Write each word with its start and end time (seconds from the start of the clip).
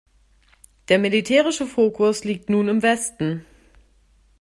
Der 0.89 0.97
militärische 0.97 1.67
Fokus 1.67 2.23
liegt 2.23 2.49
nun 2.49 2.69
im 2.69 2.81
Westen. 2.81 3.45